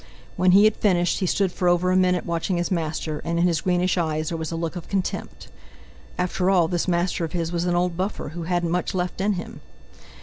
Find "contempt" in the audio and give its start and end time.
4.89-5.49